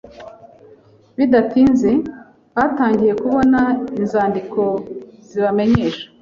[1.17, 1.91] Bidatinze,
[2.55, 3.59] batangiye kubona
[3.99, 4.61] inzandiko
[5.27, 6.05] zibamenyesha